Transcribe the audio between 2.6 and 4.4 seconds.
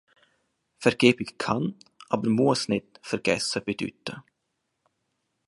nicht Vergessen bedeuten.